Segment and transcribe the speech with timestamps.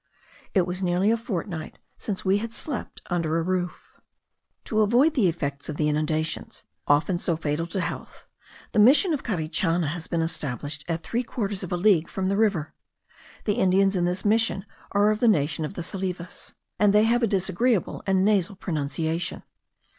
[0.55, 4.01] It was nearly a fortnight since we had slept under a roof.
[4.65, 8.25] To avoid the effects of the inundations, often so fatal to health,
[8.71, 12.35] the Mission of Carichana has been established at three quarters of a league from the
[12.37, 12.73] river.
[13.43, 17.21] The Indians in this Mission are of the nation of the Salives, and they have
[17.21, 19.43] a disagreeable and nasal pronunciation.